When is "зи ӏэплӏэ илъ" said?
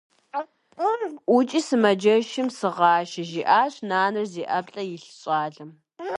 4.33-5.05